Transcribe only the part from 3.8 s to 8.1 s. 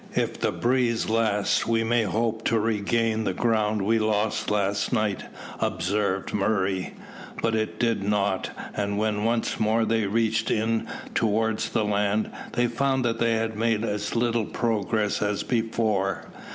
we lost last night," observed Murray. But it did